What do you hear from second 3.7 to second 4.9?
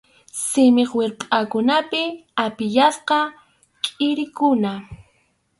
kʼirikuna.